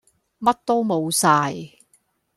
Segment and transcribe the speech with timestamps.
[0.39, 1.77] 乜都冇曬